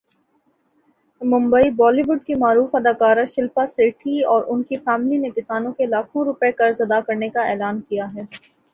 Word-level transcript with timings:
ممبی 1.21 1.69
بالی 1.79 2.01
would 2.07 2.19
کی 2.25 2.35
معروف 2.35 2.69
اداکارہ 2.75 3.25
شلپا 3.33 3.63
شیٹھی 3.67 4.15
اور 4.31 4.41
اُن 4.47 4.63
کی 4.67 4.77
فیملی 4.85 5.17
نے 5.19 5.29
کسانوں 5.37 5.73
کے 5.73 5.85
لاکھوں 5.87 6.25
روپے 6.25 6.51
قرض 6.59 6.81
ادا 6.81 6.99
کرنے 7.07 7.29
کا 7.35 7.41
اعلان 7.49 7.81
کیا 7.89 8.05
ہے 8.15 8.23